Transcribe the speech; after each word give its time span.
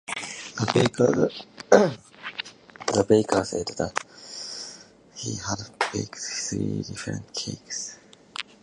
The 0.55 0.65
baker 3.07 3.43
said 3.45 3.67
that 3.67 3.99
he 5.13 5.35
had 5.35 5.61
baked 5.93 6.15
three 6.17 6.81
different 6.81 7.31
cakes. 7.35 7.99